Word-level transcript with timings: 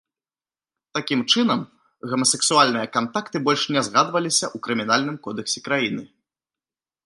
Такім 0.97 1.19
чынам, 1.33 1.59
гомасексуальныя 2.13 2.87
кантакты 2.95 3.37
больш 3.49 3.63
не 3.77 3.81
згадваліся 3.91 4.45
ў 4.55 4.65
крымінальным 4.69 5.17
кодэксе 5.29 5.59
краіны. 5.69 6.03